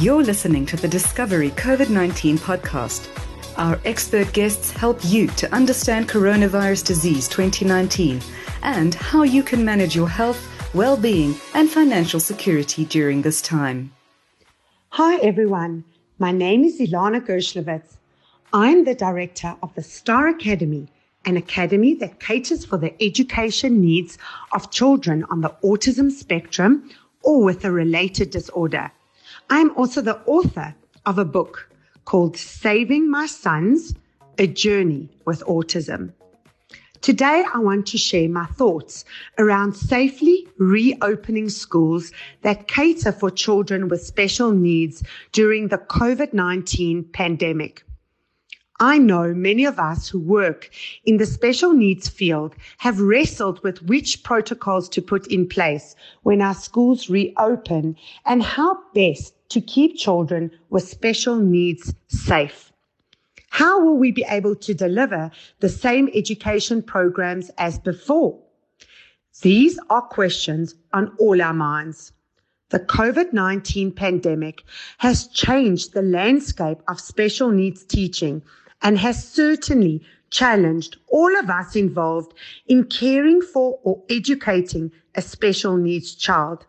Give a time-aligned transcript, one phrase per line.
[0.00, 3.06] You're listening to the Discovery COVID 19 podcast.
[3.56, 8.20] Our expert guests help you to understand coronavirus disease 2019
[8.62, 10.44] and how you can manage your health,
[10.74, 13.92] well being, and financial security during this time.
[14.88, 15.84] Hi, everyone.
[16.18, 17.96] My name is Ilana Gerschlowitz.
[18.52, 20.88] I'm the director of the Star Academy,
[21.24, 24.18] an academy that caters for the education needs
[24.50, 26.90] of children on the autism spectrum
[27.22, 28.90] or with a related disorder.
[29.50, 31.68] I'm also the author of a book
[32.04, 33.94] called Saving My Sons
[34.38, 36.12] A Journey with Autism.
[37.02, 39.04] Today, I want to share my thoughts
[39.38, 45.02] around safely reopening schools that cater for children with special needs
[45.32, 47.83] during the COVID 19 pandemic.
[48.80, 50.68] I know many of us who work
[51.04, 56.42] in the special needs field have wrestled with which protocols to put in place when
[56.42, 57.96] our schools reopen
[58.26, 62.72] and how best to keep children with special needs safe.
[63.50, 68.40] How will we be able to deliver the same education programs as before?
[69.42, 72.12] These are questions on all our minds.
[72.70, 74.64] The COVID 19 pandemic
[74.98, 78.42] has changed the landscape of special needs teaching
[78.84, 82.34] and has certainly challenged all of us involved
[82.66, 86.66] in caring for or educating a special needs child.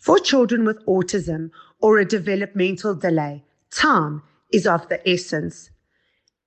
[0.00, 5.70] For children with autism or a developmental delay, time is of the essence.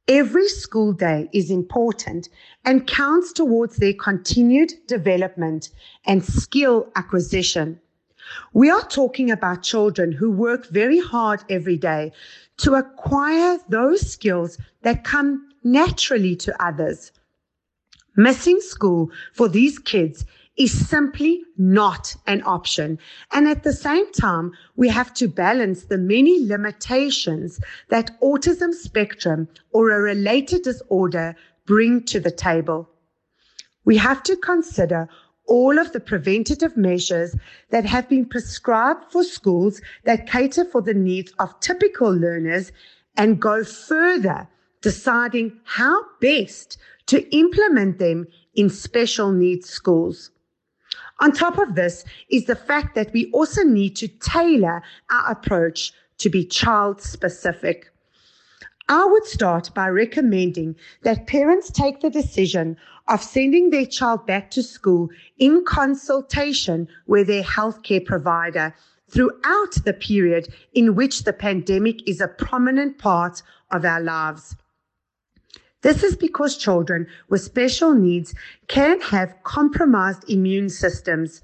[0.07, 2.29] Every school day is important
[2.63, 5.71] and counts towards their continued development
[6.05, 7.79] and skill acquisition.
[8.53, 12.11] We are talking about children who work very hard every day
[12.57, 17.11] to acquire those skills that come naturally to others.
[18.15, 20.25] Missing school for these kids
[20.57, 22.97] is simply not an option.
[23.31, 29.49] And at the same time, we have to balance the many limitations that autism spectrum
[29.71, 32.89] or a related disorder bring to the table.
[33.83, 35.09] We have to consider
[35.47, 37.35] all of the preventative measures
[37.69, 42.71] that have been prescribed for schools that cater for the needs of typical learners
[43.17, 44.47] and go further,
[44.81, 50.31] deciding how best to implement them in special needs schools.
[51.19, 55.93] On top of this is the fact that we also need to tailor our approach
[56.17, 57.91] to be child specific.
[58.87, 64.51] I would start by recommending that parents take the decision of sending their child back
[64.51, 65.09] to school
[65.39, 68.75] in consultation with their healthcare provider
[69.09, 73.41] throughout the period in which the pandemic is a prominent part
[73.71, 74.55] of our lives.
[75.81, 78.33] This is because children with special needs
[78.67, 81.41] can have compromised immune systems,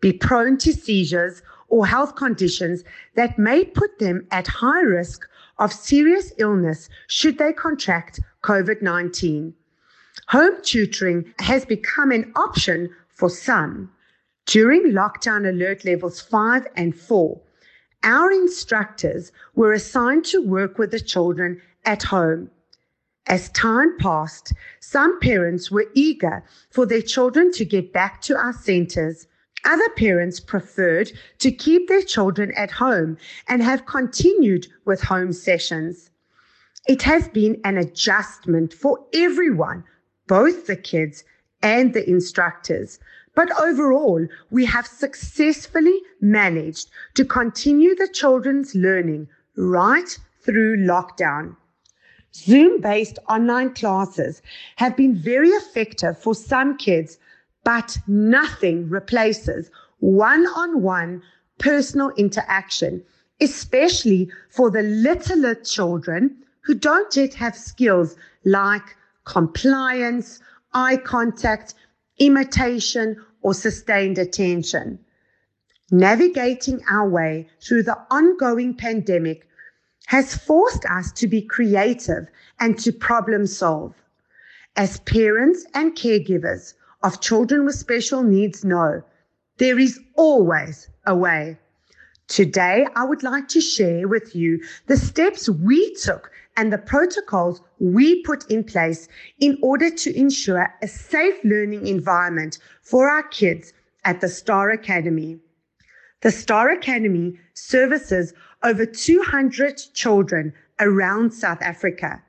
[0.00, 2.84] be prone to seizures or health conditions
[3.14, 5.28] that may put them at high risk
[5.58, 9.54] of serious illness should they contract COVID 19.
[10.28, 13.90] Home tutoring has become an option for some.
[14.46, 17.40] During lockdown alert levels five and four,
[18.02, 22.50] our instructors were assigned to work with the children at home.
[23.26, 28.52] As time passed, some parents were eager for their children to get back to our
[28.52, 29.26] centers.
[29.66, 31.10] Other parents preferred
[31.40, 33.18] to keep their children at home
[33.48, 36.10] and have continued with home sessions.
[36.86, 39.82] It has been an adjustment for everyone,
[40.28, 41.24] both the kids
[41.62, 43.00] and the instructors.
[43.34, 51.56] But overall, we have successfully managed to continue the children's learning right through lockdown.
[52.32, 54.42] Zoom based online classes
[54.76, 57.18] have been very effective for some kids,
[57.66, 61.20] but nothing replaces one on one
[61.58, 63.02] personal interaction,
[63.40, 70.38] especially for the littler children who don't yet have skills like compliance,
[70.74, 71.74] eye contact,
[72.20, 75.00] imitation, or sustained attention.
[75.90, 79.48] Navigating our way through the ongoing pandemic
[80.06, 82.28] has forced us to be creative
[82.60, 83.92] and to problem solve.
[84.76, 86.74] As parents and caregivers
[87.06, 89.00] of children with special needs know,
[89.58, 91.56] there is always a way.
[92.26, 97.60] Today, I would like to share with you the steps we took and the protocols
[97.78, 99.06] we put in place
[99.38, 103.72] in order to ensure a safe learning environment for our kids
[104.04, 105.38] at the Star Academy.
[106.22, 112.20] The Star Academy services over 200 children around South Africa.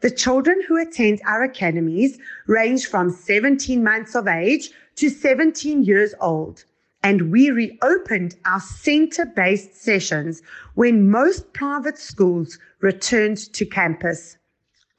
[0.00, 6.14] The children who attend our academies range from 17 months of age to 17 years
[6.20, 6.64] old.
[7.02, 10.42] and we reopened our center based sessions
[10.74, 14.36] when most private schools returned to campus.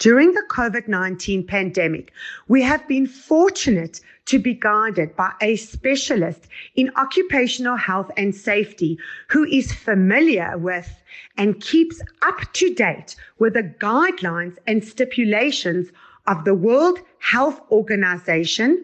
[0.02, 2.12] During the COVID 19 pandemic,
[2.48, 8.98] we have been fortunate to be guided by a specialist in occupational health and safety
[9.28, 10.90] who is familiar with
[11.38, 15.92] and keeps up to date with the guidelines and stipulations
[16.26, 18.84] of the World Health Organization,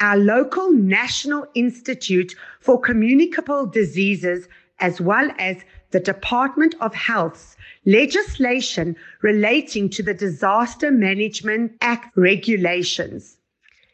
[0.00, 4.48] our local National Institute for Communicable Diseases,
[4.80, 5.58] as well as
[5.90, 13.38] the Department of Health's legislation relating to the Disaster Management Act regulations.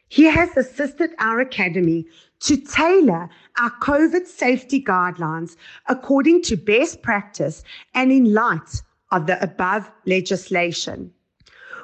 [0.08, 2.06] He has assisted our academy
[2.40, 3.28] to tailor
[3.58, 5.56] our COVID safety guidelines
[5.88, 7.64] according to best practice
[7.94, 11.12] and in light of the above legislation.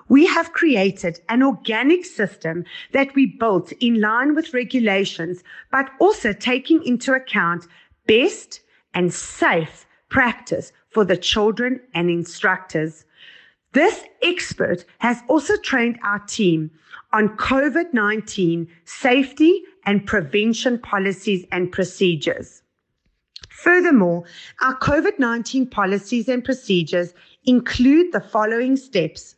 [0.08, 6.32] We have created an organic system that we built in line with regulations, but also
[6.32, 7.66] taking into account
[8.06, 8.60] best
[8.92, 13.04] and safe practice for the children and instructors.
[13.72, 16.70] This expert has also trained our team
[17.12, 22.62] on COVID 19 safety and prevention policies and procedures.
[23.48, 24.24] Furthermore,
[24.60, 27.14] our COVID 19 policies and procedures
[27.46, 29.34] include the following steps.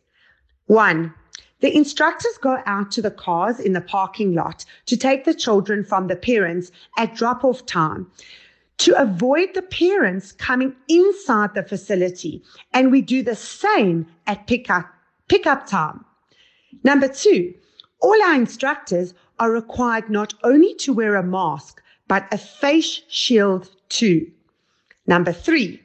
[0.66, 1.14] One,
[1.60, 5.84] the instructors go out to the cars in the parking lot to take the children
[5.84, 8.10] from the parents at drop off time
[8.78, 12.42] to avoid the parents coming inside the facility.
[12.72, 14.86] And we do the same at pickup,
[15.28, 16.04] pickup time.
[16.82, 17.54] Number two,
[18.00, 23.70] all our instructors are required not only to wear a mask, but a face shield
[23.88, 24.30] too.
[25.06, 25.80] Number three,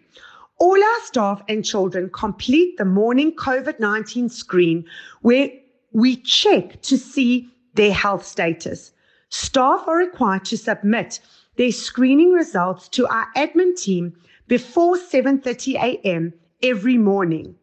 [0.60, 4.86] all our staff and children complete the morning COVID 19 screen
[5.22, 5.50] where
[5.94, 8.92] we check to see their health status.
[9.30, 11.20] Staff are required to submit
[11.60, 14.14] their screening results to our admin team
[14.48, 16.34] before 7:30 a.m.
[16.64, 17.54] every morning.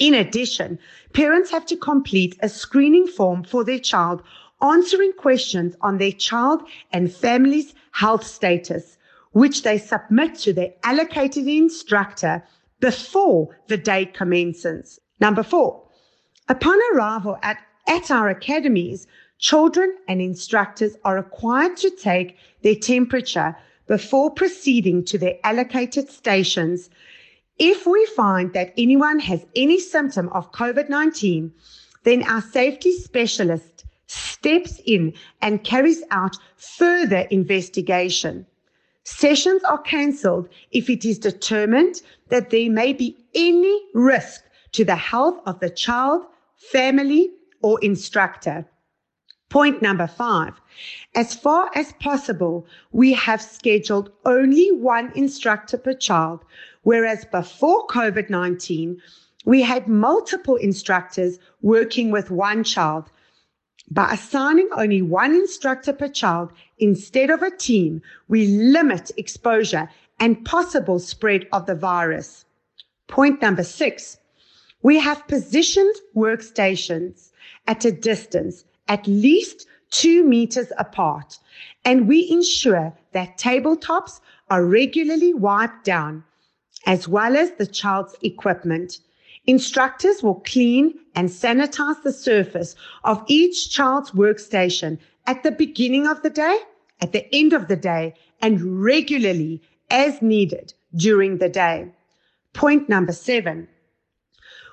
[0.00, 0.80] In addition,
[1.12, 4.20] parents have to complete a screening form for their child
[4.60, 8.98] answering questions on their child and family's health status,
[9.30, 12.42] which they submit to their allocated instructor
[12.80, 14.98] before the day commences.
[15.20, 15.84] Number four,
[16.48, 19.06] upon arrival at, at our academies,
[19.44, 23.54] Children and instructors are required to take their temperature
[23.86, 26.88] before proceeding to their allocated stations.
[27.58, 31.52] If we find that anyone has any symptom of COVID 19,
[32.04, 35.12] then our safety specialist steps in
[35.42, 38.46] and carries out further investigation.
[39.02, 42.00] Sessions are cancelled if it is determined
[42.30, 44.42] that there may be any risk
[44.72, 46.24] to the health of the child,
[46.56, 47.30] family,
[47.60, 48.66] or instructor.
[49.50, 50.60] Point number five.
[51.14, 56.44] As far as possible, we have scheduled only one instructor per child,
[56.82, 59.00] whereas before COVID 19,
[59.44, 63.10] we had multiple instructors working with one child.
[63.90, 69.88] By assigning only one instructor per child instead of a team, we limit exposure
[70.18, 72.44] and possible spread of the virus.
[73.06, 74.18] Point number six.
[74.82, 77.30] We have positioned workstations
[77.66, 81.38] at a distance at least two meters apart,
[81.84, 84.20] and we ensure that tabletops
[84.50, 86.24] are regularly wiped down,
[86.86, 88.98] as well as the child's equipment.
[89.46, 92.74] Instructors will clean and sanitize the surface
[93.04, 96.58] of each child's workstation at the beginning of the day,
[97.00, 101.88] at the end of the day, and regularly as needed during the day.
[102.52, 103.68] Point number seven.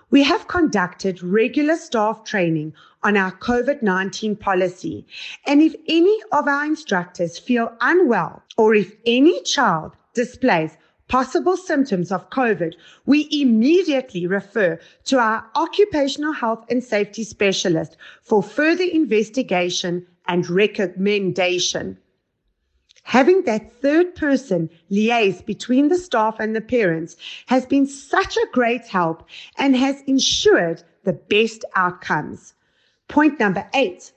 [0.10, 5.06] We have conducted regular staff training on our COVID 19 policy.
[5.46, 10.78] And if any of our instructors feel unwell or if any child displays
[11.08, 12.74] possible symptoms of COVID,
[13.06, 21.98] we immediately refer to our occupational health and safety specialist for further investigation and recommendation.
[23.04, 27.18] Having that third person liaise between the staff and the parents
[27.48, 29.28] has been such a great help
[29.58, 32.54] and has ensured the best outcomes.
[33.12, 34.14] Point number eight.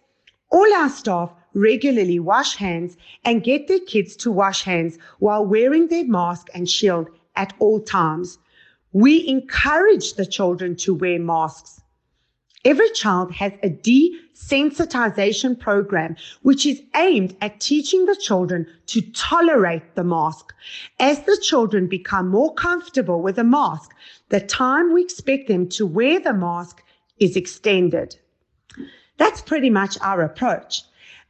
[0.53, 5.89] All our staff regularly wash hands and get their kids to wash hands while wearing
[5.89, 8.39] their mask and shield at all times.
[8.93, 11.83] We encourage the children to wear masks.
[12.65, 19.97] Every child has a desensitization program, which is aimed at teaching the children to tolerate
[19.97, 20.55] the mask.
[21.01, 23.91] As the children become more comfortable with the mask,
[24.29, 26.85] the time we expect them to wear the mask
[27.19, 28.21] is extended.
[29.17, 30.83] That's pretty much our approach.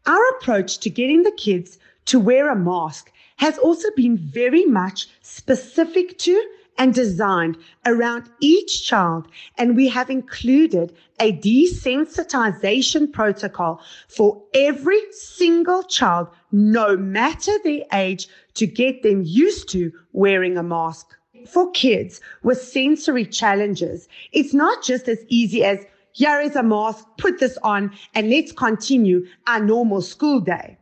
[0.06, 5.08] Our approach to getting the kids to wear a mask has also been very much
[5.22, 6.42] specific to
[6.76, 15.82] and designed around each child, and we have included a desensitization protocol for every single
[15.84, 21.14] child, no matter their age, to get them used to wearing a mask.
[21.46, 25.84] For kids with sensory challenges, it's not just as easy as
[26.14, 30.78] here is a mask, put this on, and let's continue our normal school day.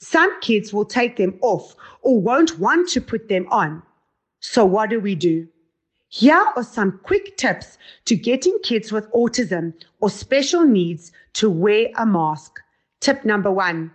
[0.00, 3.82] Some kids will take them off or won't want to put them on.
[4.40, 5.48] So what do we do?
[6.08, 11.88] Here are some quick tips to getting kids with autism or special needs to wear
[11.96, 12.60] a mask.
[13.00, 13.90] Tip number one,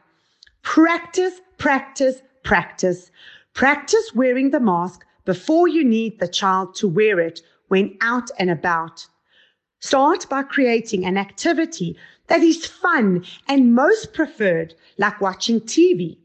[0.63, 3.11] practice, practice, practice.
[3.53, 8.49] Practice wearing the mask before you need the child to wear it when out and
[8.49, 9.05] about.
[9.79, 16.17] Start by creating an activity that is fun and most preferred, like watching TV.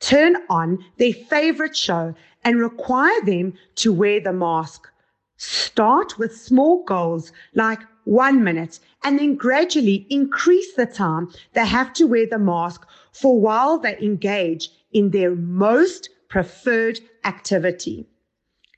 [0.00, 4.88] Turn on their favorite show and require them to wear the mask.
[5.36, 11.92] Start with small goals like one minute and then gradually increase the time they have
[11.92, 18.06] to wear the mask for while they engage in their most preferred activity.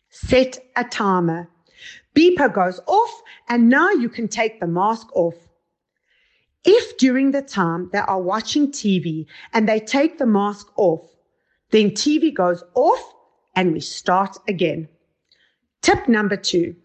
[0.08, 1.48] Set a timer.
[2.14, 5.34] Beeper goes off and now you can take the mask off.
[6.64, 11.08] If during the time they are watching TV and they take the mask off,
[11.70, 13.14] then TV goes off
[13.54, 14.88] and we start again.
[15.82, 16.76] Tip number two,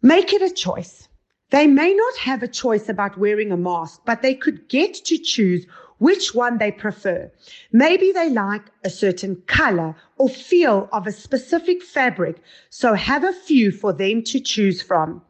[0.00, 1.08] make it a choice.
[1.50, 5.18] They may not have a choice about wearing a mask, but they could get to
[5.18, 5.66] choose
[6.02, 7.30] which one they prefer.
[7.70, 12.38] Maybe they like a certain color or feel of a specific fabric,
[12.70, 15.22] so have a few for them to choose from.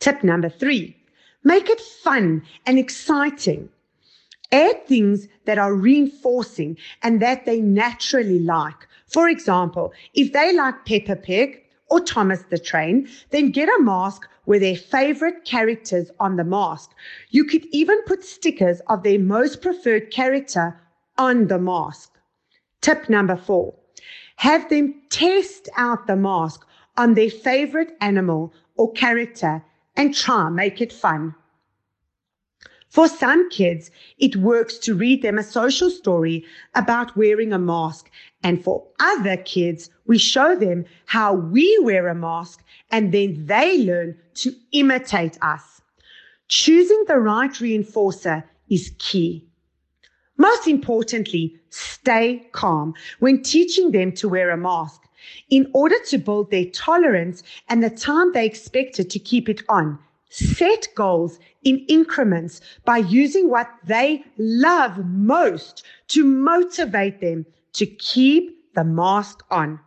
[0.00, 0.96] Tip number three,
[1.44, 3.68] make it fun and exciting.
[4.50, 8.88] Add things that are reinforcing and that they naturally like.
[9.08, 14.26] For example, if they like Peppa Pig or Thomas the Train, then get a mask
[14.46, 16.92] with their favorite characters on the mask.
[17.30, 20.80] You could even put stickers of their most preferred character
[21.18, 22.12] on the mask.
[22.80, 23.74] Tip number four,
[24.36, 29.62] have them test out the mask on their favorite animal or character
[29.96, 31.34] and try make it fun.
[32.96, 38.10] For some kids, it works to read them a social story about wearing a mask.
[38.42, 43.84] And for other kids, we show them how we wear a mask and then they
[43.84, 45.82] learn to imitate us.
[46.48, 49.46] Choosing the right reinforcer is key.
[50.38, 55.02] Most importantly, stay calm when teaching them to wear a mask
[55.50, 59.98] in order to build their tolerance and the time they expected to keep it on
[60.28, 68.74] set goals in increments by using what they love most to motivate them to keep
[68.74, 69.80] the mask on.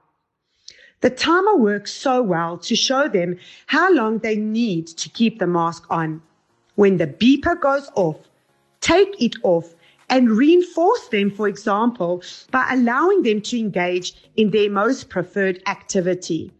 [1.01, 5.47] The timer works so well to show them how long they need to keep the
[5.47, 6.21] mask on.
[6.75, 8.17] When the beeper goes off,
[8.81, 9.75] take it off
[10.09, 16.51] and reinforce them, for example, by allowing them to engage in their most preferred activity.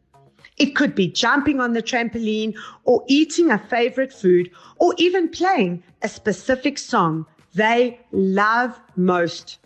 [0.60, 5.84] It could be jumping on the trampoline or eating a favorite food or even playing
[6.02, 7.26] a specific song
[7.56, 9.58] they love most.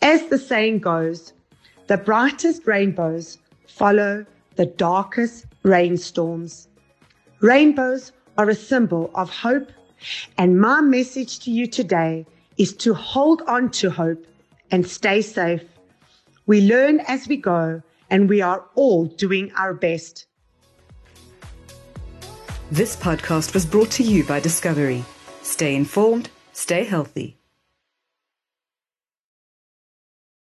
[0.00, 1.32] As the saying goes,
[1.88, 4.24] the brightest rainbows follow
[4.56, 6.68] the darkest rainstorms.
[7.40, 9.70] Rainbows are a symbol of hope,
[10.38, 12.24] and my message to you today
[12.56, 14.24] is to hold on to hope
[14.70, 15.64] and stay safe.
[16.46, 20.26] We learn as we go and we are all doing our best.
[22.70, 25.02] This podcast was brought to you by Discovery.
[25.40, 27.41] Stay informed, stay healthy.